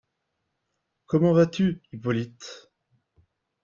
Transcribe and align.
comment 1.05 1.31
vas-tu, 1.35 1.83
Hippolyte? 1.93 2.71